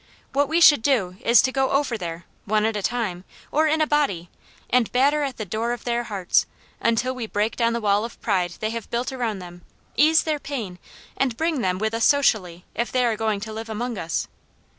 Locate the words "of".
5.73-5.83, 8.03-8.19